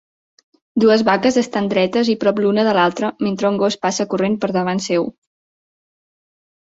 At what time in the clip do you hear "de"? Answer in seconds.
2.69-2.73